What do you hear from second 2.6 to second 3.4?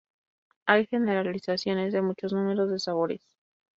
de sabores.